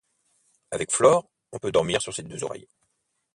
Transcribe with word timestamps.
Avec 0.71 0.89
Flore, 0.91 1.29
on 1.51 1.59
peut 1.59 1.71
dormir 1.71 2.01
sur 2.01 2.11
ses 2.11 2.23
deux 2.23 2.43
oreilles. 2.43 2.67